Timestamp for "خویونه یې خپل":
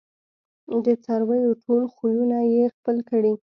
1.93-2.97